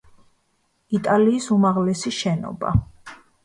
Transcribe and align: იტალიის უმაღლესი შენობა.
იტალიის 1.01 1.51
უმაღლესი 1.59 2.17
შენობა. 2.23 2.77